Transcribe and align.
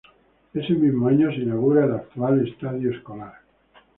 Ese 0.55 0.73
mismo 0.73 1.09
año 1.09 1.29
se 1.29 1.41
inaugura 1.41 1.85
el 1.85 1.91
actual 1.91 2.47
estadio 2.47 2.89
escolar. 2.89 3.33